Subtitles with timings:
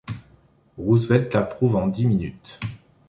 [0.79, 2.57] Roosevelt l'approuve en dix minutes.